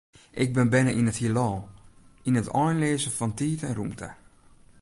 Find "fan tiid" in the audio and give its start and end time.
3.17-3.61